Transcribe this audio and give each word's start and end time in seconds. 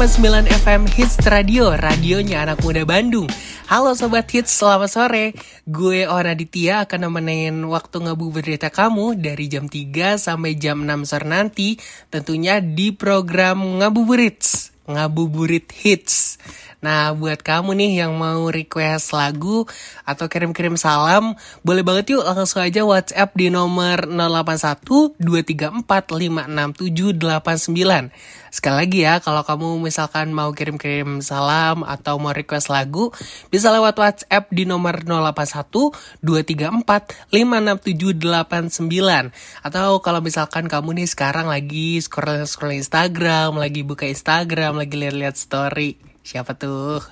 889 0.00 0.64
FM 0.64 0.82
Hits 0.96 1.20
Radio, 1.28 1.76
radionya 1.76 2.48
anak 2.48 2.64
muda 2.64 2.88
Bandung. 2.88 3.28
Halo 3.68 3.92
Sobat 3.92 4.32
Hits, 4.32 4.48
selamat 4.48 4.88
sore. 4.88 5.36
Gue 5.68 6.08
Ona 6.08 6.32
Ditya 6.32 6.88
akan 6.88 7.12
nemenin 7.12 7.60
waktu 7.68 8.08
ngabuburit 8.08 8.64
kamu 8.64 9.20
dari 9.20 9.52
jam 9.52 9.68
3 9.68 10.16
sampai 10.16 10.56
jam 10.56 10.88
6 10.88 11.04
sore 11.04 11.28
nanti. 11.28 11.76
Tentunya 12.08 12.64
di 12.64 12.96
program 12.96 13.60
Ngabuburit, 13.60 14.40
Ngabuburit 14.88 15.68
Hits. 15.68 16.40
Nah, 16.80 17.12
buat 17.12 17.44
kamu 17.44 17.76
nih 17.76 17.92
yang 18.04 18.16
mau 18.16 18.48
request 18.48 19.12
lagu 19.12 19.68
atau 20.08 20.32
kirim-kirim 20.32 20.80
salam, 20.80 21.36
boleh 21.60 21.84
banget 21.84 22.16
yuk 22.16 22.24
langsung 22.24 22.64
aja 22.64 22.80
WhatsApp 22.88 23.36
di 23.36 23.52
nomor 23.52 24.08
081 24.08 25.20
234 25.20 25.84
56789. 25.84 28.08
Sekali 28.48 28.76
lagi 28.80 29.04
ya, 29.04 29.20
kalau 29.20 29.44
kamu 29.44 29.76
misalkan 29.84 30.32
mau 30.32 30.56
kirim-kirim 30.56 31.20
salam 31.20 31.84
atau 31.84 32.16
mau 32.16 32.32
request 32.32 32.72
lagu, 32.72 33.12
bisa 33.52 33.68
lewat 33.68 34.00
WhatsApp 34.00 34.48
di 34.48 34.64
nomor 34.64 35.04
081 35.04 35.92
234 36.24 37.28
56789. 37.28 39.68
Atau 39.68 40.00
kalau 40.00 40.24
misalkan 40.24 40.64
kamu 40.64 41.04
nih 41.04 41.08
sekarang 41.12 41.44
lagi 41.44 42.00
scroll-scroll 42.00 42.80
Instagram, 42.80 43.60
lagi 43.60 43.84
buka 43.84 44.08
Instagram, 44.08 44.80
lagi 44.80 44.96
lihat-lihat 44.96 45.36
story 45.36 46.08
Siapa 46.30 46.54
tuh? 46.54 47.02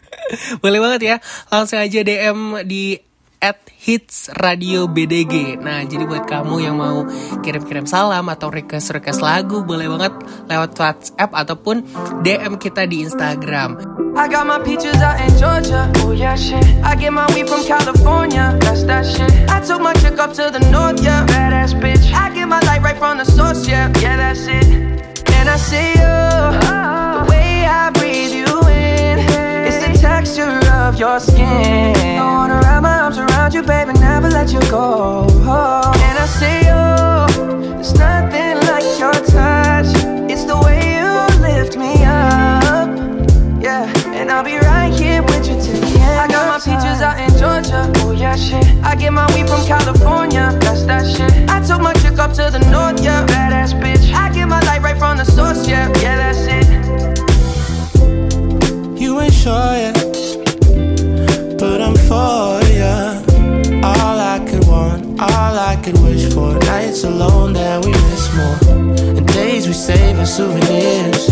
Boleh 0.64 0.80
banget 0.80 1.00
ya. 1.04 1.16
Langsung 1.52 1.76
aja 1.76 2.00
DM 2.00 2.64
di 2.64 2.96
at 3.44 3.60
hits 3.68 4.32
radio 4.40 4.88
BDG. 4.88 5.60
Nah, 5.60 5.84
jadi 5.84 6.08
buat 6.08 6.24
kamu 6.24 6.64
yang 6.64 6.80
mau 6.80 7.04
kirim-kirim 7.44 7.84
salam 7.84 8.24
atau 8.32 8.48
request-request 8.48 9.20
lagu, 9.20 9.60
boleh 9.68 9.84
banget 9.84 10.16
lewat 10.48 10.72
WhatsApp 10.80 11.28
ataupun 11.28 11.84
DM 12.24 12.56
kita 12.56 12.88
di 12.88 13.04
Instagram. 13.04 13.76
I 14.16 14.32
got 14.32 14.48
my 14.48 14.56
peaches 14.64 14.96
out 15.04 15.20
in 15.20 15.28
Georgia, 15.36 15.92
oh 16.00 16.16
yeah 16.16 16.32
shit. 16.32 16.64
I 16.80 16.96
get 16.96 17.12
my 17.12 17.28
weed 17.36 17.44
from 17.44 17.60
California, 17.68 18.56
that's 18.64 18.88
that 18.88 19.04
shit. 19.04 19.28
I 19.52 19.60
took 19.60 19.84
my 19.84 19.92
chick 20.00 20.16
up 20.16 20.32
to 20.40 20.48
the 20.48 20.64
north, 20.72 21.04
yeah, 21.04 21.28
badass 21.28 21.76
bitch. 21.76 22.08
I 22.16 22.32
get 22.32 22.48
my 22.48 22.64
light 22.64 22.80
right 22.80 22.96
from 22.96 23.20
the 23.20 23.28
source, 23.28 23.68
yeah, 23.68 23.92
yeah 24.00 24.16
that's 24.16 24.48
it. 24.48 24.64
And 25.36 25.52
I 25.52 25.60
see 25.60 26.00
you, 26.00 26.16
the 26.64 27.26
way 27.28 27.68
I 27.68 27.92
breathe 27.92 28.32
you 28.32 28.43
your 31.04 31.20
skin. 31.20 32.18
I 32.18 32.24
wanna 32.24 32.60
wrap 32.64 32.82
my 32.82 32.98
arms 33.00 33.18
around 33.18 33.52
you, 33.52 33.62
baby, 33.62 33.92
never 34.00 34.30
let 34.30 34.50
you 34.54 34.60
go. 34.70 35.26
And 36.06 36.16
I 36.24 36.26
say, 36.40 36.58
oh, 36.72 37.26
there's 37.76 37.92
nothing 37.94 38.56
like 38.70 38.86
your 39.02 39.12
touch. 39.36 39.90
It's 40.32 40.44
the 40.44 40.58
way 40.64 40.80
you 40.96 41.10
lift 41.48 41.76
me 41.76 41.92
up 42.04 42.88
Yeah, 43.66 43.84
and 44.18 44.30
I'll 44.30 44.42
be 44.42 44.56
right 44.56 44.92
here 44.98 45.22
with 45.22 45.46
you 45.48 45.56
till 45.64 45.78
the 45.84 45.92
end 46.08 46.20
I 46.24 46.26
got 46.26 46.44
my 46.52 46.58
peaches 46.68 47.00
out 47.06 47.16
in 47.24 47.30
Georgia, 47.42 47.82
oh 48.02 48.12
yeah, 48.12 48.36
shit. 48.36 48.66
I 48.82 48.94
get 48.96 49.12
my 49.12 49.26
weed 49.34 49.46
from 49.46 49.62
California, 49.66 50.56
that's 50.62 50.84
that 50.84 51.04
shit. 51.14 51.32
I 51.50 51.60
took 51.68 51.82
my 51.82 51.92
chick 52.02 52.18
up 52.18 52.32
to 52.38 52.44
the 52.56 52.62
north, 52.72 53.04
yeah, 53.04 53.26
badass 53.26 53.72
bitch. 53.78 54.04
I 54.14 54.32
get 54.32 54.46
my 54.48 54.60
light 54.68 54.80
right 54.80 54.96
from 54.96 55.18
the 55.18 55.26
source, 55.26 55.68
yeah, 55.68 55.92
yeah, 56.00 56.16
that's 56.22 56.44
it. 56.58 56.66
You 58.98 59.20
ain't 59.20 59.34
sure 59.34 59.76
yet. 59.76 59.94
but 59.94 60.04
I'm 60.06 60.13
for. 62.14 62.44
All 63.84 64.18
I 64.34 64.38
could 64.48 64.66
want, 64.66 65.20
all 65.20 65.54
I 65.70 65.76
could 65.82 65.98
wish 65.98 66.32
for. 66.32 66.50
Nights 66.70 67.04
alone 67.04 67.52
that 67.54 67.84
we 67.84 67.90
miss 67.90 68.24
more. 68.38 68.58
And 69.18 69.26
days 69.38 69.66
we 69.66 69.74
save 69.74 70.18
as 70.18 70.34
souvenirs. 70.36 71.26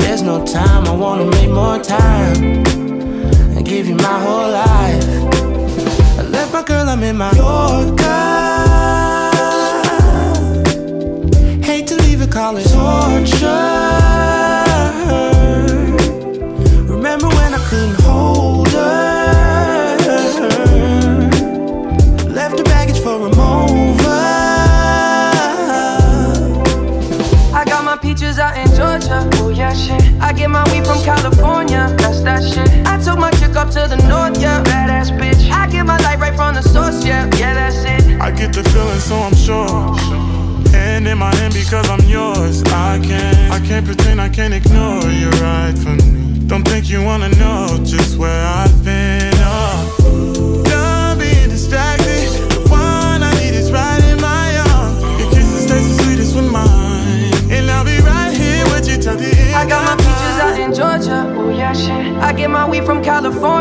There's 0.00 0.22
no 0.22 0.44
time, 0.44 0.86
I 0.86 0.94
wanna 1.04 1.26
make 1.36 1.50
more 1.50 1.78
time. 1.78 2.36
And 3.56 3.64
give 3.64 3.86
you 3.90 3.96
my 4.08 4.18
whole 4.26 4.50
life. 4.66 5.06
I 6.20 6.22
left 6.36 6.52
my 6.52 6.62
girl, 6.62 6.88
I'm 6.88 7.02
in 7.02 7.16
my 7.16 7.32
Yorker. 7.40 8.26
Hate 11.68 11.86
to 11.90 11.96
leave 12.04 12.20
it, 12.22 12.30
call 12.30 12.54
torture. 12.54 13.87
From 30.88 31.04
California, 31.04 31.94
that's 31.98 32.20
that 32.22 32.42
shit. 32.42 32.68
I 32.86 32.96
took 32.96 33.18
my 33.18 33.30
chick 33.32 33.54
up 33.56 33.68
to 33.76 33.86
the 33.92 33.98
north, 34.08 34.40
yeah, 34.40 34.64
badass 34.64 35.10
bitch. 35.20 35.50
I 35.50 35.68
get 35.70 35.84
my 35.84 35.98
light 35.98 36.18
right 36.18 36.34
from 36.34 36.54
the 36.54 36.62
source, 36.62 37.04
yeah, 37.04 37.28
yeah 37.36 37.52
that's 37.52 37.84
it. 37.84 38.18
I 38.18 38.30
get 38.30 38.54
the 38.54 38.64
feeling, 38.70 38.98
so 38.98 39.16
I'm 39.16 39.36
sure. 39.36 39.68
Hand 40.72 41.06
in 41.06 41.18
my 41.18 41.34
hand 41.36 41.52
because 41.52 41.88
I'm 41.90 42.04
yours. 42.08 42.62
I 42.64 42.98
can't, 43.04 43.52
I 43.52 43.60
can't 43.66 43.84
pretend, 43.84 44.18
I 44.20 44.30
can't 44.30 44.54
ignore 44.54 45.04
you 45.10 45.28
right 45.44 45.76
from 45.76 45.98
me. 45.98 46.46
Don't 46.46 46.66
think 46.66 46.88
you 46.88 47.04
wanna 47.04 47.28
know 47.36 47.78
just 47.84 48.16
where 48.16 48.46
I've 48.46 48.82
been. 48.82 49.34
Oh, 49.36 49.97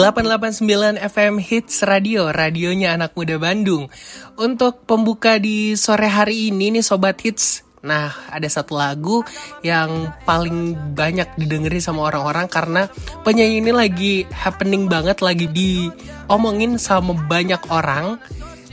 889 0.00 0.96
FM 0.96 1.34
Hits 1.44 1.84
Radio, 1.84 2.32
radionya 2.32 2.96
anak 2.96 3.12
muda 3.12 3.36
Bandung. 3.36 3.92
Untuk 4.40 4.88
pembuka 4.88 5.36
di 5.36 5.76
sore 5.76 6.08
hari 6.08 6.48
ini 6.48 6.72
nih 6.72 6.80
Sobat 6.80 7.20
Hits, 7.20 7.68
Nah, 7.80 8.12
ada 8.28 8.44
satu 8.44 8.76
lagu 8.76 9.24
yang 9.64 10.08
paling 10.28 10.76
banyak 10.96 11.36
didengerin 11.36 11.80
sama 11.80 12.12
orang-orang 12.12 12.44
karena 12.44 12.92
penyanyi 13.24 13.64
ini 13.64 13.72
lagi 13.72 14.14
happening 14.28 14.84
banget, 14.84 15.20
lagi 15.24 15.48
diomongin 15.48 16.76
sama 16.76 17.16
banyak 17.16 17.60
orang. 17.72 18.20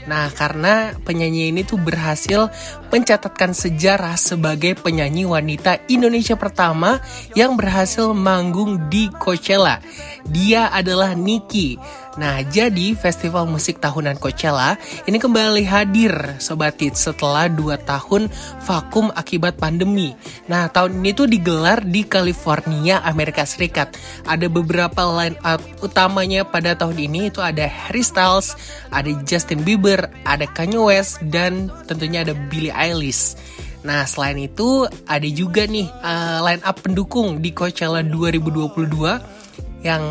Nah, 0.08 0.32
karena 0.32 0.96
penyanyi 1.04 1.52
ini 1.52 1.68
tuh 1.68 1.76
berhasil 1.76 2.48
mencatatkan 2.88 3.52
sejarah 3.52 4.16
sebagai 4.16 4.72
penyanyi 4.80 5.28
wanita 5.28 5.84
Indonesia 5.92 6.32
pertama 6.40 7.04
yang 7.36 7.60
berhasil 7.60 8.16
manggung 8.16 8.88
di 8.88 9.12
Coachella. 9.12 9.84
Dia 10.24 10.72
adalah 10.72 11.12
Niki. 11.12 11.76
Nah, 12.18 12.42
jadi 12.42 12.98
festival 12.98 13.46
musik 13.46 13.78
tahunan 13.78 14.18
Coachella 14.18 14.74
ini 15.06 15.22
kembali 15.22 15.62
hadir 15.62 16.10
Sobat 16.42 16.74
Hits 16.82 17.06
setelah 17.06 17.46
2 17.46 17.78
tahun 17.86 18.26
vakum 18.66 19.14
akibat 19.14 19.54
pandemi. 19.54 20.18
Nah, 20.50 20.66
tahun 20.66 20.98
ini 20.98 21.14
tuh 21.14 21.30
digelar 21.30 21.86
di 21.86 22.02
California, 22.02 22.98
Amerika 23.06 23.46
Serikat. 23.46 23.94
Ada 24.26 24.50
beberapa 24.50 25.06
line 25.06 25.38
up 25.46 25.62
utamanya 25.78 26.42
pada 26.42 26.74
tahun 26.74 26.98
ini 26.98 27.30
itu 27.30 27.38
ada 27.38 27.62
Harry 27.70 28.02
Styles, 28.02 28.58
ada 28.90 29.14
Justin 29.22 29.62
Bieber, 29.62 29.97
ada 30.22 30.46
Kanye 30.46 30.78
West, 30.78 31.18
dan 31.26 31.72
tentunya 31.90 32.22
ada 32.22 32.36
Billie 32.46 32.70
Eilish. 32.70 33.34
Nah, 33.82 34.04
selain 34.04 34.38
itu 34.38 34.86
ada 35.06 35.28
juga 35.30 35.64
nih 35.64 35.86
uh, 35.86 36.42
line 36.42 36.62
up 36.66 36.82
pendukung 36.82 37.38
di 37.38 37.54
Coachella 37.54 38.02
2022 38.02 39.86
yang 39.86 40.02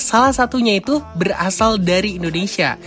salah 0.00 0.32
satunya 0.32 0.80
itu 0.80 0.98
berasal 1.16 1.76
dari 1.76 2.16
Indonesia. 2.16 2.80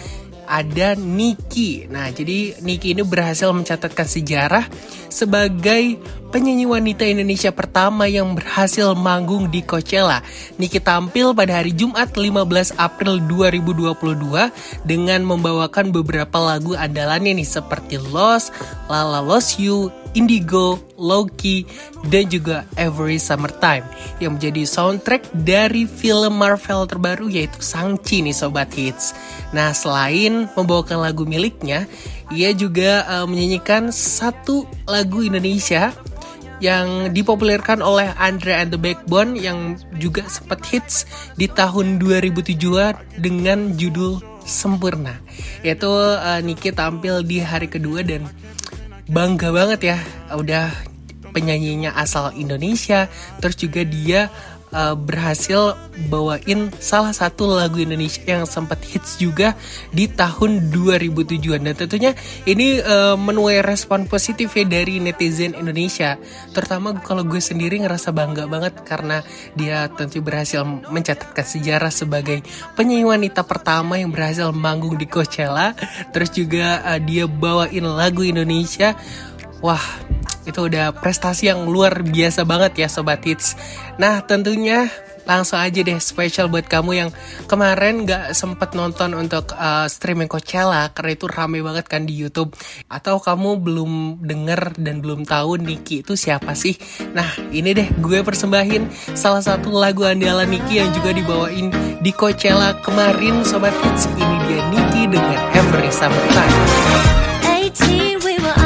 Ada 0.46 0.94
Niki. 0.94 1.90
Nah, 1.90 2.14
jadi 2.14 2.62
Niki 2.62 2.94
ini 2.94 3.02
berhasil 3.02 3.50
mencatatkan 3.50 4.06
sejarah 4.06 4.66
sebagai 5.10 5.98
penyanyi 6.36 6.68
wanita 6.68 7.08
Indonesia 7.08 7.48
pertama 7.56 8.12
yang 8.12 8.36
berhasil 8.36 8.92
manggung 8.92 9.48
di 9.48 9.64
Coachella. 9.64 10.20
Niki 10.60 10.84
tampil 10.84 11.32
pada 11.32 11.64
hari 11.64 11.72
Jumat 11.72 12.12
15 12.12 12.76
April 12.76 13.24
2022 13.24 14.52
dengan 14.84 15.24
membawakan 15.24 15.96
beberapa 15.96 16.36
lagu 16.36 16.76
andalannya 16.76 17.40
nih 17.40 17.48
seperti 17.48 18.04
Lost, 18.12 18.52
Lala 18.92 19.24
Lost 19.24 19.64
You, 19.64 19.88
Indigo, 20.12 20.76
Loki, 21.00 21.64
dan 22.12 22.28
juga 22.28 22.68
Every 22.76 23.16
Summertime 23.16 23.88
yang 24.20 24.36
menjadi 24.36 24.68
soundtrack 24.68 25.32
dari 25.32 25.88
film 25.88 26.36
Marvel 26.36 26.84
terbaru 26.84 27.32
yaitu 27.32 27.64
Shang-Chi 27.64 28.28
nih 28.28 28.36
Sobat 28.36 28.76
Hits. 28.76 29.16
Nah 29.56 29.72
selain 29.72 30.52
membawakan 30.52 31.00
lagu 31.00 31.24
miliknya, 31.24 31.88
ia 32.28 32.52
juga 32.52 33.08
uh, 33.08 33.24
menyanyikan 33.24 33.88
satu 33.96 34.68
lagu 34.84 35.24
Indonesia 35.24 35.96
yang 36.64 37.12
dipopulerkan 37.12 37.84
oleh 37.84 38.12
Andre 38.16 38.64
and 38.64 38.72
the 38.72 38.80
Backbone 38.80 39.36
yang 39.36 39.76
juga 40.00 40.24
sempat 40.32 40.64
hits 40.68 41.04
di 41.36 41.52
tahun 41.52 42.00
2007 42.00 42.56
dengan 43.20 43.76
judul 43.76 44.24
Sempurna. 44.46 45.20
Yaitu 45.66 45.90
uh, 45.90 46.40
Niki 46.46 46.70
tampil 46.72 47.26
di 47.26 47.42
hari 47.42 47.66
kedua 47.68 48.06
dan 48.06 48.30
bangga 49.10 49.50
banget 49.54 49.96
ya 49.96 49.98
udah 50.34 50.70
penyanyinya 51.36 51.92
asal 52.00 52.32
Indonesia 52.32 53.12
terus 53.44 53.60
juga 53.60 53.84
dia 53.84 54.32
uh, 54.76 54.96
berhasil 55.00 55.80
bawain 56.12 56.68
salah 56.84 57.16
satu 57.16 57.56
lagu 57.56 57.80
Indonesia 57.80 58.20
yang 58.28 58.44
sempat 58.44 58.84
hits 58.84 59.16
juga 59.16 59.56
di 59.96 60.12
tahun 60.12 60.70
2007 60.76 61.64
dan 61.64 61.74
tentunya 61.74 62.12
ini 62.44 62.84
uh, 62.84 63.16
menuai 63.16 63.64
respon 63.64 64.04
positif 64.12 64.52
ya 64.60 64.68
dari 64.68 65.00
netizen 65.00 65.56
Indonesia. 65.56 66.20
Terutama 66.52 67.00
kalau 67.00 67.24
gue 67.24 67.40
sendiri 67.40 67.80
ngerasa 67.80 68.12
bangga 68.12 68.46
banget 68.52 68.84
karena 68.84 69.24
dia 69.56 69.88
tentu 69.96 70.20
berhasil 70.20 70.68
mencatatkan 70.68 71.48
sejarah 71.48 71.90
sebagai 71.90 72.44
penyanyi 72.76 73.08
wanita 73.08 73.48
pertama 73.48 73.96
yang 73.96 74.12
berhasil 74.12 74.52
manggung 74.52 75.00
di 75.00 75.08
Coachella. 75.08 75.72
Terus 76.12 76.36
juga 76.36 76.84
uh, 76.84 77.00
dia 77.00 77.24
bawain 77.26 77.88
lagu 77.88 78.28
Indonesia. 78.28 78.94
Wah 79.64 79.82
itu 80.46 80.70
udah 80.70 80.94
prestasi 80.96 81.50
yang 81.50 81.66
luar 81.68 82.06
biasa 82.06 82.46
banget 82.46 82.86
ya 82.86 82.88
Sobat 82.88 83.22
Hits. 83.26 83.58
Nah 83.98 84.22
tentunya 84.24 84.90
langsung 85.26 85.58
aja 85.58 85.82
deh 85.82 85.98
special 85.98 86.48
buat 86.48 86.70
kamu 86.70 86.92
yang 86.94 87.10
kemarin 87.50 88.06
gak 88.06 88.38
sempet 88.38 88.78
nonton 88.78 89.18
untuk 89.18 89.58
uh, 89.58 89.90
streaming 89.90 90.30
Coachella 90.30 90.94
karena 90.94 91.18
itu 91.18 91.26
rame 91.26 91.60
banget 91.66 91.86
kan 91.90 92.06
di 92.06 92.14
YouTube 92.14 92.54
atau 92.88 93.18
kamu 93.18 93.58
belum 93.60 93.92
denger 94.22 94.78
dan 94.78 95.02
belum 95.02 95.26
tahu 95.26 95.58
Niki 95.58 96.06
itu 96.06 96.14
siapa 96.14 96.54
sih 96.54 96.78
nah 97.18 97.28
ini 97.50 97.74
deh 97.74 97.90
gue 97.98 98.22
persembahin 98.22 98.88
salah 99.18 99.42
satu 99.42 99.74
lagu 99.74 100.06
andalan 100.06 100.46
Niki 100.46 100.78
yang 100.78 100.94
juga 100.94 101.12
dibawain 101.12 101.74
di 102.00 102.12
Coachella 102.14 102.78
kemarin 102.86 103.42
Sobat 103.42 103.74
Hits 103.82 104.06
ini 104.16 104.38
dia 104.46 104.62
Niki 104.70 105.10
dengan 105.10 105.40
Every 105.58 105.90
Summertime 105.90 106.54
Audio 107.46 107.74
Jungle. 107.74 108.65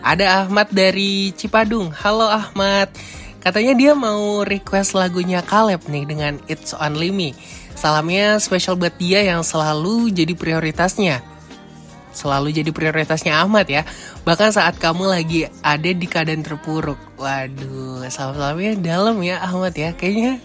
ada 0.03 0.43
Ahmad 0.43 0.67
dari 0.75 1.31
Cipadung. 1.31 1.95
Halo 1.95 2.27
Ahmad. 2.27 2.91
Katanya 3.43 3.75
dia 3.75 3.91
mau 3.91 4.47
request 4.47 4.95
lagunya 4.95 5.43
Kaleb 5.43 5.83
nih 5.91 6.07
dengan 6.07 6.39
It's 6.47 6.71
Only 6.71 7.11
Me. 7.11 7.35
Salamnya 7.75 8.39
spesial 8.39 8.79
buat 8.79 8.95
dia 8.95 9.19
yang 9.19 9.43
selalu 9.43 10.15
jadi 10.15 10.31
prioritasnya. 10.31 11.32
Selalu 12.13 12.53
jadi 12.53 12.69
prioritasnya 12.69 13.41
Ahmad 13.41 13.65
ya. 13.65 13.83
Bahkan 14.23 14.53
saat 14.53 14.77
kamu 14.77 15.09
lagi 15.09 15.49
ada 15.65 15.89
di 15.89 16.05
keadaan 16.05 16.45
terpuruk. 16.45 16.97
Waduh, 17.17 18.05
salam-salamnya 18.07 18.77
dalam 18.79 19.17
ya 19.25 19.41
Ahmad 19.41 19.73
ya. 19.73 19.91
Kayaknya 19.97 20.37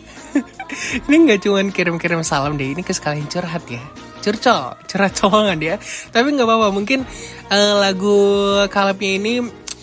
ini 1.07 1.17
nggak 1.29 1.41
cuman 1.45 1.69
kirim-kirim 1.71 2.25
salam 2.25 2.57
deh, 2.57 2.73
ini 2.73 2.81
kesekalian 2.81 3.29
curhat 3.29 3.65
ya. 3.69 3.85
Curcol, 4.19 4.75
curhat 4.89 5.13
colongan 5.15 5.59
ya. 5.63 5.77
Tapi 6.11 6.35
nggak 6.35 6.49
apa-apa, 6.49 6.69
mungkin 6.75 7.07
uh, 7.53 7.75
lagu 7.79 8.19
kalapnya 8.73 9.13
ini 9.21 9.35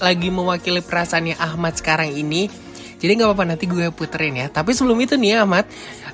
lagi 0.01 0.27
mewakili 0.27 0.83
perasaannya 0.83 1.39
Ahmad 1.39 1.79
sekarang 1.79 2.11
ini. 2.11 2.51
Jadi 2.95 3.11
nggak 3.21 3.27
apa-apa 3.31 3.45
nanti 3.55 3.65
gue 3.69 3.91
puterin 3.93 4.35
ya. 4.39 4.47
Tapi 4.49 4.73
sebelum 4.73 4.97
itu 4.97 5.15
nih 5.15 5.43
Ahmad, 5.43 5.67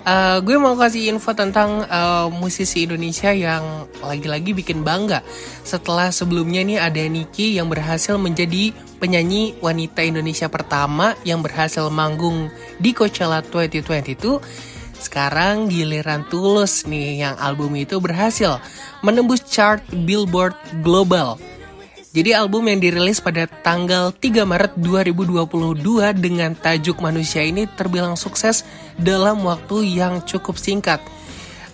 uh, 0.06 0.38
gue 0.42 0.58
mau 0.58 0.74
kasih 0.78 1.14
info 1.14 1.34
tentang 1.34 1.86
uh, 1.86 2.28
musisi 2.30 2.86
Indonesia 2.86 3.30
yang 3.34 3.88
lagi-lagi 4.02 4.54
bikin 4.54 4.82
bangga. 4.82 5.22
Setelah 5.66 6.10
sebelumnya 6.10 6.66
nih 6.66 6.80
ada 6.82 7.02
Niki 7.06 7.58
yang 7.58 7.70
berhasil 7.70 8.18
menjadi 8.18 8.74
penyanyi 9.02 9.58
wanita 9.62 10.06
Indonesia 10.06 10.48
pertama 10.50 11.18
yang 11.26 11.42
berhasil 11.42 11.90
manggung 11.90 12.50
di 12.78 12.94
Coachella 12.94 13.42
2022. 13.46 14.42
Sekarang 15.02 15.66
giliran 15.66 16.30
Tulus 16.30 16.86
nih 16.86 17.26
yang 17.26 17.36
album 17.42 17.74
itu 17.74 17.98
berhasil 17.98 18.62
menembus 19.02 19.42
chart 19.42 19.82
Billboard 19.90 20.54
Global 20.86 21.42
jadi 22.12 22.44
album 22.44 22.68
yang 22.68 22.84
dirilis 22.84 23.24
pada 23.24 23.48
tanggal 23.48 24.12
3 24.12 24.44
Maret 24.44 24.76
2022 24.76 26.12
dengan 26.20 26.52
tajuk 26.60 27.00
Manusia 27.00 27.40
ini 27.40 27.64
terbilang 27.72 28.20
sukses 28.20 28.68
dalam 29.00 29.40
waktu 29.48 29.96
yang 29.96 30.20
cukup 30.28 30.60
singkat. 30.60 31.00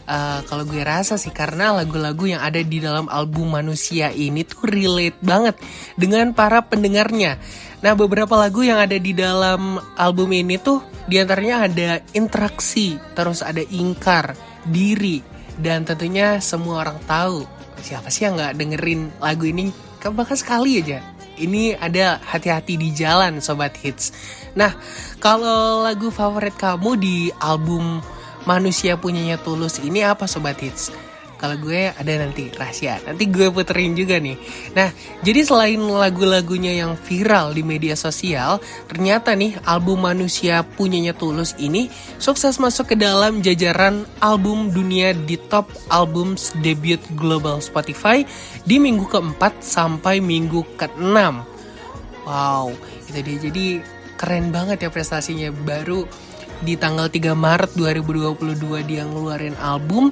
Uh, 0.05 0.45
kalau 0.45 0.61
gue 0.63 0.85
rasa 0.85 1.17
sih 1.17 1.33
karena 1.33 1.73
lagu-lagu 1.73 2.29
yang 2.29 2.39
ada 2.39 2.61
di 2.61 2.77
dalam 2.77 3.09
album 3.09 3.57
Manusia 3.57 4.13
ini 4.13 4.45
tuh 4.45 4.69
relate 4.69 5.17
banget 5.25 5.57
dengan 5.97 6.29
para 6.37 6.61
pendengarnya. 6.61 7.41
Nah 7.81 7.97
beberapa 7.97 8.37
lagu 8.37 8.61
yang 8.61 8.77
ada 8.77 8.95
di 9.01 9.17
dalam 9.17 9.81
album 9.97 10.37
ini 10.37 10.61
tuh 10.61 10.85
di 11.09 11.17
antaranya 11.17 11.65
ada 11.65 11.89
interaksi, 12.13 13.01
terus 13.17 13.41
ada 13.41 13.65
ingkar, 13.73 14.37
diri, 14.69 15.25
dan 15.57 15.81
tentunya 15.81 16.37
semua 16.45 16.85
orang 16.85 17.01
tahu 17.09 17.41
siapa 17.81 18.09
sih 18.13 18.25
yang 18.25 18.37
nggak 18.37 18.53
dengerin 18.57 19.01
lagu 19.21 19.45
ini 19.49 19.86
bahkan 20.13 20.37
sekali 20.37 20.81
aja 20.81 21.01
ini 21.37 21.77
ada 21.77 22.17
hati-hati 22.21 22.75
di 22.75 22.89
jalan 22.91 23.39
sobat 23.39 23.77
hits. 23.77 24.11
Nah, 24.57 24.73
kalau 25.21 25.85
lagu 25.85 26.09
favorit 26.09 26.57
kamu 26.57 26.97
di 26.97 27.17
album 27.37 28.01
Manusia 28.49 28.97
Punyanya 28.97 29.37
Tulus 29.37 29.77
ini 29.77 30.01
apa 30.01 30.25
sobat 30.25 30.57
hits? 30.57 30.89
Kalau 31.37 31.53
gue 31.61 31.93
ada 31.93 32.13
nanti 32.17 32.49
rahasia, 32.49 32.97
nanti 33.05 33.29
gue 33.29 33.53
puterin 33.53 33.93
juga 33.93 34.17
nih. 34.17 34.33
Nah, 34.73 34.89
jadi 35.21 35.45
selain 35.45 35.77
lagu-lagunya 35.77 36.73
yang 36.73 36.97
viral 36.97 37.53
di 37.53 37.61
media 37.61 37.93
sosial, 37.93 38.57
ternyata 38.89 39.37
nih 39.37 39.53
album 39.69 40.01
Manusia 40.01 40.65
Punyanya 40.65 41.13
Tulus 41.13 41.53
ini 41.61 41.93
sukses 42.17 42.57
masuk 42.57 42.93
ke 42.93 42.95
dalam 42.97 43.45
jajaran 43.45 44.09
album 44.17 44.73
dunia 44.73 45.13
di 45.13 45.37
top 45.37 45.69
albums 45.93 46.57
debut 46.65 46.99
global 47.13 47.61
Spotify 47.61 48.25
di 48.65 48.81
minggu 48.81 49.05
keempat 49.05 49.61
sampai 49.61 50.17
minggu 50.17 50.65
keenam. 50.73 51.45
Wow, 52.25 52.73
itu 53.07 53.19
dia. 53.21 53.37
Jadi 53.45 53.65
keren 54.17 54.49
banget 54.49 54.83
ya 54.83 54.89
prestasinya 54.89 55.53
baru 55.53 56.03
di 56.57 56.73
tanggal 56.73 57.05
3 57.05 57.37
Maret 57.37 57.71
2022 57.77 58.89
dia 58.89 59.05
ngeluarin 59.05 59.53
album 59.61 60.09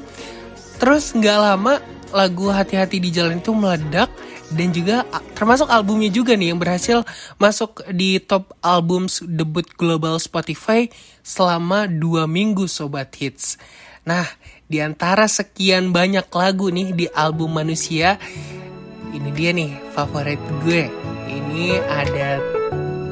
Terus 0.75 1.15
nggak 1.15 1.39
lama 1.39 1.79
lagu 2.15 2.47
hati-hati 2.51 3.03
di 3.03 3.09
jalan 3.11 3.43
itu 3.43 3.51
meledak 3.51 4.07
dan 4.53 4.69
juga 4.69 5.03
termasuk 5.33 5.67
albumnya 5.67 6.07
juga 6.13 6.37
nih 6.37 6.53
yang 6.53 6.59
berhasil 6.61 7.01
masuk 7.41 7.81
di 7.91 8.21
top 8.21 8.53
album 8.61 9.09
debut 9.25 9.65
global 9.75 10.21
Spotify 10.21 10.87
selama 11.25 11.89
dua 11.89 12.29
minggu 12.29 12.69
sobat 12.69 13.09
hits. 13.17 13.57
Nah, 14.05 14.23
di 14.69 14.79
antara 14.85 15.25
sekian 15.25 15.89
banyak 15.89 16.29
lagu 16.29 16.69
nih 16.69 16.93
di 16.93 17.05
album 17.09 17.57
Manusia, 17.57 18.21
ini 19.09 19.29
dia 19.33 19.49
nih 19.49 19.73
favorit 19.97 20.37
gue. 20.61 20.87
Ini 21.25 21.81
ada 21.89 22.37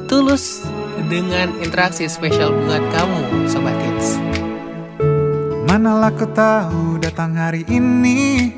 Tulus 0.04 0.62
dengan 1.10 1.50
interaksi 1.64 2.06
spesial 2.06 2.54
buat 2.54 2.82
kamu 2.94 3.48
sobat 3.50 3.74
hits. 3.82 4.20
Manalah 5.66 6.14
kau 6.14 6.28
tahu 6.30 6.93
datang 7.14 7.38
hari 7.38 7.62
ini. 7.70 8.50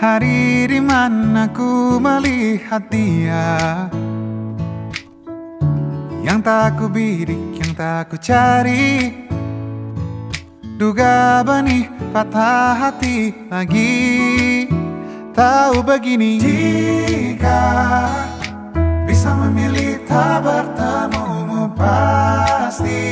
Hari 0.00 0.64
di 0.64 0.80
mana 0.80 1.44
ku 1.52 2.00
melihat 2.00 2.88
dia? 2.88 3.84
Yang 6.24 6.38
tak 6.40 6.80
ku 6.80 6.88
bidik, 6.88 7.36
yang 7.60 7.76
tak 7.76 8.08
ku 8.08 8.16
cari. 8.16 9.12
Duga 10.80 11.44
benih 11.44 11.84
patah 12.16 12.72
hati 12.88 13.44
lagi. 13.52 14.64
Tahu 15.36 15.84
begini. 15.84 16.40
Jika 16.40 17.64
bisa 19.04 19.36
memilih 19.36 20.00
tak 20.08 20.40
bertemu 20.48 21.76
pasti. 21.76 23.04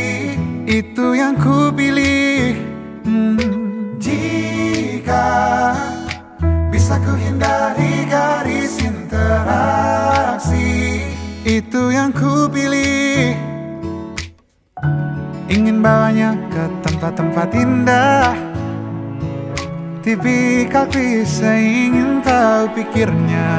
Itu 0.64 1.12
yang 1.12 1.36
ku 1.36 1.68
pilih 1.68 2.73
bisa 6.94 7.02
ku 7.10 7.18
hindari 7.18 8.06
garis 8.06 8.78
interaksi. 8.78 10.70
Itu 11.42 11.90
yang 11.90 12.14
ku 12.14 12.46
pilih. 12.46 13.34
Ingin 15.50 15.82
bawanya 15.82 16.38
ke 16.54 16.70
tempat-tempat 16.86 17.50
indah. 17.58 18.38
Tipikal 20.06 20.86
bisa 20.86 21.58
ingin 21.58 22.22
tahu 22.22 22.70
pikirnya. 22.78 23.58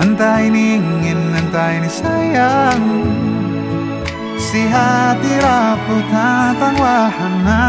Entah 0.00 0.40
ini 0.40 0.80
ingin, 0.80 1.44
entah 1.44 1.76
ini 1.76 1.92
sayang. 1.92 2.80
Si 4.40 4.64
hati 4.64 5.32
rapuh 5.44 6.04
tentang 6.08 6.76
wahana 6.80 7.68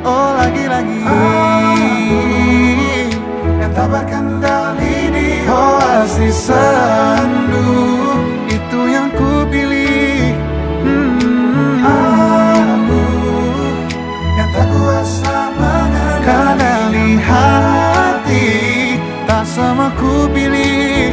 Oh 0.00 0.30
lagi-lagi. 0.36 0.98
Yang 3.60 3.72
tak 3.76 3.88
berkendali 3.92 4.96
di 5.12 5.28
oasis 5.44 6.48
sendu. 6.48 7.68
Itu 8.48 8.80
yang 8.88 9.12
ku 9.12 9.44
pilih. 9.52 10.32
Hmm, 10.80 11.84
Aku 11.84 13.04
Yang 14.40 14.50
tak 14.56 14.66
kuasa 14.72 15.36
mengendali 15.60 17.20
hati 17.20 18.48
Tak 19.28 19.44
sama 19.44 19.92
ku 20.00 20.24
pilih. 20.32 21.12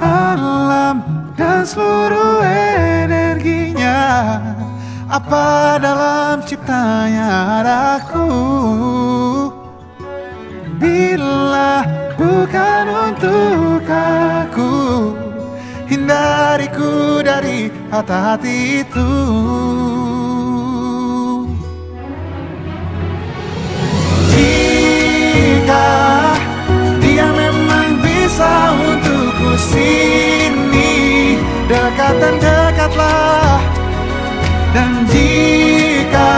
Alam 0.00 1.00
dan 1.36 1.64
seluruh 1.64 2.40
energinya 2.44 4.00
apa 5.10 5.74
dalam 5.82 6.38
ciptanya 6.46 7.66
aku? 7.98 8.30
Bila 10.78 11.82
bukan 12.14 12.84
untuk 13.10 13.82
aku 13.90 14.74
Hindariku 15.90 17.26
dari 17.26 17.74
hati-hati 17.90 18.86
itu. 18.86 19.10
Jika 24.30 25.90
dia 27.02 27.26
memang 27.34 27.98
bisa 27.98 28.78
untukku 28.78 29.58
sini 29.58 31.34
Dekat 31.66 32.14
dan 32.22 32.34
dekatlah. 32.38 33.69
Dan 34.70 35.02
jika 35.10 36.32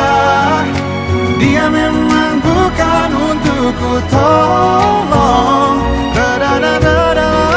dia 1.36 1.68
memang 1.68 2.40
bukan 2.40 3.10
untukku 3.12 3.92
tolong 4.08 5.76
Da-da-da-da-da. 6.16 6.16
Da-da-da-da-da. 6.16 7.51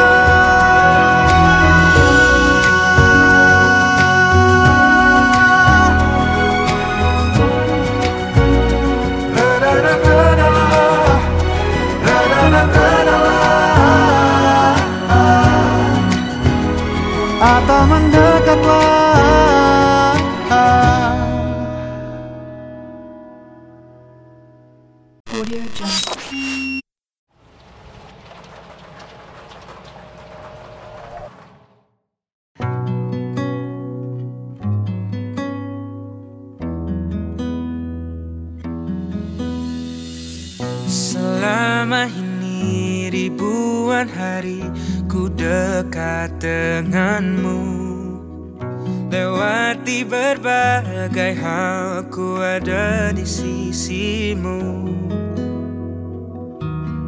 Sisimu 53.56 54.60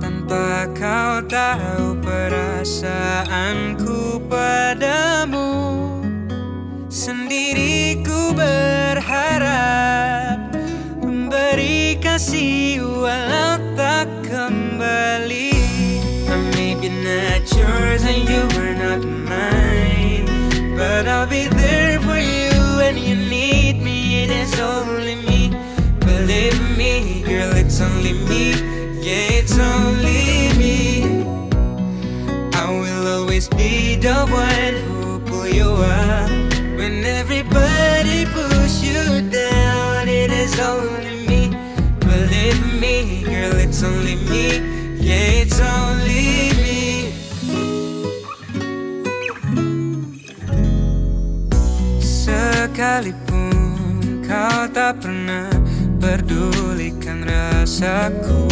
Tanpa 0.00 0.64
kau 0.72 1.20
tahu 1.28 2.00
perasaanku 2.00 4.24
padamu 4.32 5.44
Sendiri 6.88 8.00
ku 8.00 8.32
berharap 8.32 9.60
Memberi 11.04 12.00
kasih 12.00 12.80
walau 13.04 13.60
tak 13.76 14.08
kembali. 14.24 15.52
I 16.28 16.36
may 16.56 16.76
be 16.76 16.88
not 16.88 17.44
yours 17.52 18.04
and 18.08 18.24
you 18.24 18.48
are 18.56 18.76
not 18.76 19.04
mine 19.04 20.24
But 20.76 21.08
I'll 21.08 21.26
be 21.28 21.48
there 21.52 22.00
for 22.00 22.16
you 22.16 22.52
when 22.80 22.96
you 22.96 23.16
need 23.16 23.80
me 23.80 24.24
It 24.24 24.30
is 24.32 24.58
only 24.60 25.17
girl, 27.38 27.54
it's 27.54 27.80
only 27.80 28.14
me. 28.28 28.50
Yeah, 29.06 29.38
it's 29.38 29.56
only 29.58 30.50
me. 30.58 30.76
I 32.54 32.66
will 32.80 33.06
always 33.14 33.46
be 33.48 33.94
the 33.94 34.26
one 34.26 34.74
who 34.86 35.20
pull 35.20 35.46
you 35.46 35.70
up. 35.70 36.30
When 36.78 37.04
everybody 37.04 38.26
push 38.34 38.82
you 38.82 39.30
down 39.30 40.08
It 40.08 40.30
is 40.32 40.58
only 40.58 41.16
me. 41.30 41.42
Believe 42.00 42.60
me, 42.82 43.22
girl, 43.22 43.56
it's 43.64 43.82
only 43.84 44.16
me. 44.30 44.46
Yeah, 44.98 45.42
it's 45.42 45.60
only 45.60 46.50
me. 46.58 46.78
Sekalipun 52.02 53.54
kau 54.26 54.66
tak 54.74 54.98
pernah 54.98 55.57
pedulikan 56.08 57.20
rasaku. 57.20 58.48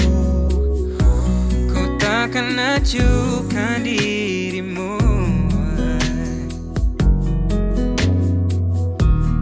Ku 1.73 1.83
takkan 1.97 2.53
acuhkan 2.53 3.81
dirimu 3.81 5.01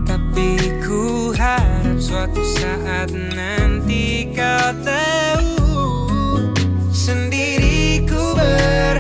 Tapi 0.06 0.78
ku 0.86 1.34
harap 1.34 1.98
suatu 1.98 2.38
saat 2.54 3.10
nanti 3.10 4.30
kau 4.30 4.70
tahu. 4.86 5.74
Sendiri 6.94 8.06
ku 8.06 8.38
berharap 8.38 8.94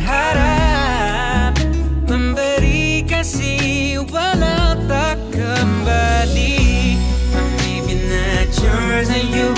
Memberi 2.10 3.06
kasih 3.06 4.02
walau 4.10 4.74
tak 4.90 5.22
kembali 5.30 6.13
not 8.94 9.08
yours 9.08 9.10
and 9.10 9.34
you 9.34 9.53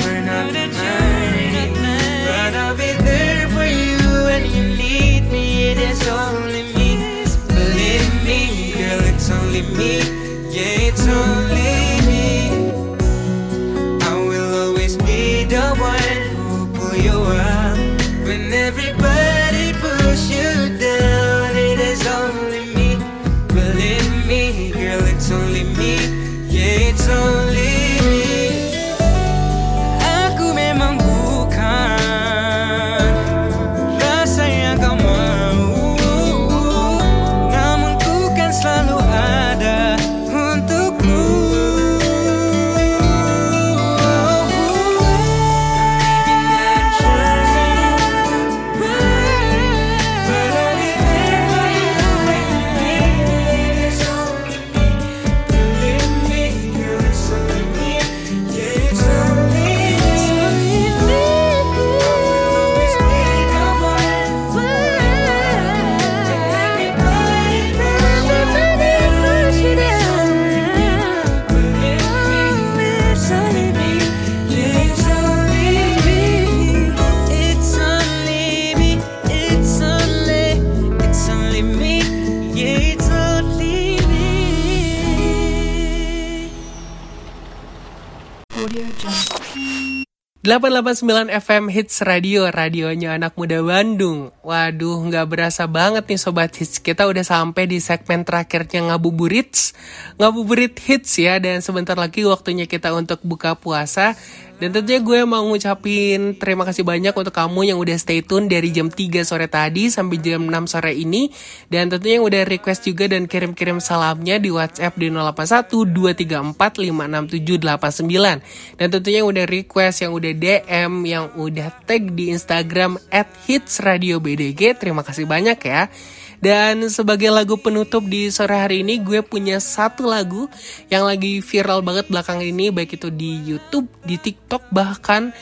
889 90.46 91.26
FM 91.42 91.66
Hits 91.74 92.06
Radio, 92.06 92.46
radionya 92.46 93.18
anak 93.18 93.34
muda 93.34 93.58
Bandung. 93.66 94.30
Waduh, 94.46 95.02
nggak 95.10 95.26
berasa 95.26 95.66
banget 95.66 96.06
nih 96.06 96.22
Sobat 96.22 96.54
Hits. 96.54 96.78
Kita 96.78 97.02
udah 97.10 97.26
sampai 97.26 97.66
di 97.66 97.82
segmen 97.82 98.22
terakhirnya 98.22 98.94
Ngabuburits. 98.94 99.74
Ngabuburit 100.22 100.78
Hits 100.78 101.18
ya, 101.18 101.42
dan 101.42 101.66
sebentar 101.66 101.98
lagi 101.98 102.22
waktunya 102.22 102.70
kita 102.70 102.94
untuk 102.94 103.18
buka 103.26 103.58
puasa. 103.58 104.14
Dan 104.56 104.72
tentunya 104.72 105.04
gue 105.04 105.20
mau 105.28 105.44
ngucapin 105.44 106.32
terima 106.40 106.64
kasih 106.64 106.80
banyak 106.80 107.12
untuk 107.12 107.36
kamu 107.36 107.68
yang 107.68 107.76
udah 107.76 107.92
stay 108.00 108.24
tune 108.24 108.48
dari 108.48 108.72
jam 108.72 108.88
3 108.88 109.20
sore 109.20 109.52
tadi 109.52 109.92
sampai 109.92 110.16
jam 110.16 110.48
6 110.48 110.72
sore 110.72 110.96
ini. 110.96 111.28
Dan 111.68 111.92
tentunya 111.92 112.16
yang 112.16 112.24
udah 112.24 112.48
request 112.48 112.88
juga 112.88 113.04
dan 113.04 113.28
kirim-kirim 113.28 113.84
salamnya 113.84 114.40
di 114.40 114.48
WhatsApp 114.48 114.96
di 114.96 115.12
081 115.12 115.92
234 115.92 116.56
56789. 116.56 118.80
Dan 118.80 118.86
tentunya 118.88 119.20
yang 119.20 119.28
udah 119.28 119.44
request, 119.44 120.08
yang 120.08 120.16
udah 120.16 120.32
DM, 120.32 120.92
yang 121.04 121.28
udah 121.36 121.68
tag 121.84 122.16
di 122.16 122.32
Instagram 122.32 122.96
at 123.12 123.28
Hits 123.44 123.84
Radio 123.84 124.24
BDG. 124.24 124.80
Terima 124.80 125.04
kasih 125.04 125.28
banyak 125.28 125.60
ya. 125.60 125.92
Dan 126.40 126.86
sebagai 126.92 127.32
lagu 127.32 127.56
penutup 127.56 128.04
di 128.06 128.28
sore 128.28 128.56
hari 128.56 128.84
ini 128.84 129.00
gue 129.00 129.24
punya 129.24 129.58
satu 129.58 130.06
lagu 130.06 130.46
yang 130.92 131.08
lagi 131.08 131.40
viral 131.40 131.80
banget 131.80 132.06
belakang 132.12 132.44
ini 132.44 132.68
baik 132.70 132.98
itu 133.00 133.08
di 133.08 133.40
YouTube, 133.44 133.88
di 134.04 134.20
TikTok 134.20 134.68
bahkan 134.70 135.32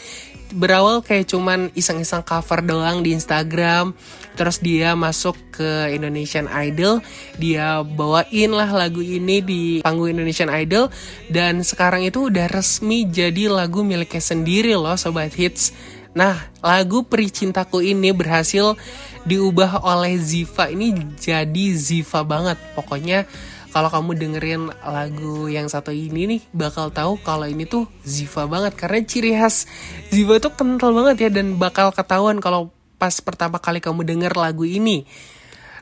berawal 0.55 1.03
kayak 1.03 1.35
cuman 1.35 1.75
iseng-iseng 1.75 2.23
cover 2.23 2.63
doang 2.63 3.03
di 3.03 3.13
Instagram. 3.13 3.93
Terus 4.35 4.59
dia 4.59 4.99
masuk 4.99 5.39
ke 5.55 5.95
Indonesian 5.95 6.51
Idol 6.51 6.99
dia 7.39 7.83
bawain 7.87 8.51
lah 8.51 8.67
lagu 8.71 8.99
ini 9.03 9.39
di 9.43 9.63
panggung 9.83 10.15
Indonesian 10.15 10.51
Idol. 10.51 10.91
Dan 11.27 11.67
sekarang 11.67 12.07
itu 12.07 12.31
udah 12.31 12.47
resmi 12.51 13.07
jadi 13.07 13.51
lagu 13.51 13.83
miliknya 13.83 14.23
sendiri 14.23 14.79
loh 14.79 14.95
sobat 14.95 15.35
hits 15.35 15.75
Nah, 16.15 16.39
lagu 16.63 17.03
Peri 17.03 17.27
Cintaku 17.27 17.83
ini 17.83 18.15
berhasil 18.15 18.79
diubah 19.27 19.83
oleh 19.83 20.15
Ziva 20.23 20.71
ini 20.71 20.95
jadi 21.19 21.75
Ziva 21.75 22.23
banget. 22.23 22.55
Pokoknya 22.79 23.27
kalau 23.75 23.91
kamu 23.91 24.15
dengerin 24.15 24.71
lagu 24.87 25.51
yang 25.51 25.67
satu 25.67 25.91
ini 25.91 26.31
nih 26.31 26.41
bakal 26.55 26.95
tahu 26.95 27.19
kalau 27.27 27.51
ini 27.51 27.67
tuh 27.67 27.91
Ziva 28.07 28.47
banget 28.47 28.79
karena 28.79 29.03
ciri 29.03 29.35
khas 29.35 29.67
Ziva 30.15 30.39
tuh 30.39 30.55
kental 30.55 30.95
banget 30.95 31.27
ya 31.27 31.31
dan 31.35 31.59
bakal 31.59 31.91
ketahuan 31.91 32.39
kalau 32.39 32.71
pas 32.95 33.19
pertama 33.19 33.59
kali 33.59 33.83
kamu 33.83 34.07
denger 34.07 34.33
lagu 34.39 34.63
ini. 34.63 35.03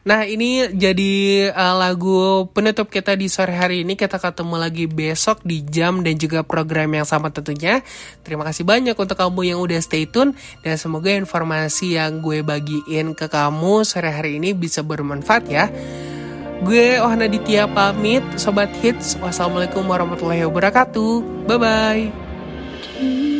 Nah 0.02 0.26
ini 0.26 0.66
jadi 0.74 1.46
uh, 1.54 1.78
lagu 1.78 2.50
penutup 2.50 2.90
kita 2.90 3.14
di 3.14 3.30
sore 3.30 3.54
hari 3.54 3.86
ini. 3.86 3.94
Kita 3.94 4.18
ketemu 4.18 4.58
lagi 4.58 4.90
besok 4.90 5.46
di 5.46 5.62
jam 5.62 6.02
dan 6.02 6.18
juga 6.18 6.42
program 6.42 6.90
yang 6.90 7.06
sama 7.06 7.30
tentunya. 7.30 7.86
Terima 8.26 8.42
kasih 8.42 8.66
banyak 8.66 8.98
untuk 8.98 9.14
kamu 9.14 9.54
yang 9.54 9.58
udah 9.62 9.78
stay 9.78 10.10
tune. 10.10 10.34
Dan 10.66 10.74
semoga 10.74 11.14
informasi 11.14 11.94
yang 11.98 12.18
gue 12.18 12.42
bagiin 12.42 13.14
ke 13.14 13.30
kamu 13.30 13.86
sore 13.86 14.10
hari 14.10 14.42
ini 14.42 14.58
bisa 14.58 14.82
bermanfaat 14.82 15.44
ya. 15.46 15.70
Gue 16.62 16.98
Ohana 16.98 17.30
Ditya 17.30 17.70
pamit. 17.70 18.22
Sobat 18.38 18.70
Hits 18.82 19.18
Wassalamualaikum 19.18 19.86
warahmatullahi 19.86 20.46
wabarakatuh. 20.46 21.46
Bye-bye 21.46 23.31